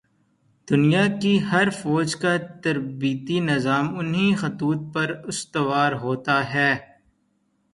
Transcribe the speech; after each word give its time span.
دنیا 0.67 1.05
کی 1.21 1.33
ہر 1.43 1.69
فوج 1.69 2.15
کا 2.15 2.33
تربیتی 2.63 3.39
نظام 3.39 3.99
انہی 3.99 4.33
خطوط 4.35 4.79
پر 4.93 5.13
استوار 5.27 5.91
ہوتا 6.03 6.37
ہے۔ 6.53 6.71